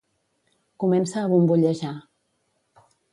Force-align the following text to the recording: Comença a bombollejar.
Comença 0.83 1.19
a 1.23 1.27
bombollejar. 1.33 1.93